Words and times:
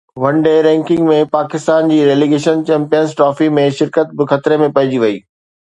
One 0.21 0.35
day 0.45 0.53
ranking 0.67 1.03
۾ 1.11 1.17
Pakistan 1.35 1.91
جي 1.91 1.99
relegation 2.11 2.65
champions 2.71 3.15
trophy 3.21 3.53
۾ 3.61 3.69
شرڪت 3.79 4.19
به 4.19 4.29
خطري 4.35 4.61
۾ 4.67 4.75
پئجي 4.81 5.07
وئي. 5.07 5.25